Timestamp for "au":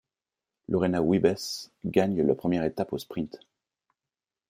2.91-2.97